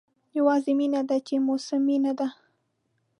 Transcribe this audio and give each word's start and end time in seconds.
یوازې 0.37 0.71
مینه 0.79 1.01
ده 1.09 1.17
چې 1.27 1.35
موسمي 1.47 1.97
نه 2.05 2.13
ده. 2.19 2.27